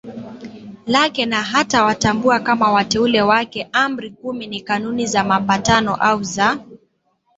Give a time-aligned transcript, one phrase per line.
[0.85, 6.59] lake na hatawatambua kama wateule wake Amri kumi ni Kanuni za Mapatano au za